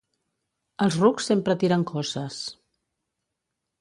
Els 0.85 0.97
rucs 1.03 1.29
sempre 1.31 1.57
tiren 1.65 1.83
coces. 1.93 2.41